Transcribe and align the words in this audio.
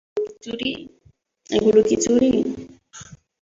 এগুলো 1.49 1.79
কি 1.87 1.95
চুড়ি? 2.03 2.31